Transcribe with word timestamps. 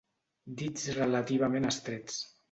Dits 0.61 0.87
relativament 0.95 1.67
estrets. 1.73 2.17